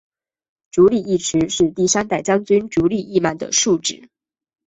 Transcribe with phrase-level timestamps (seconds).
[0.71, 4.07] 足利义持是第三代将军足利义满的庶子。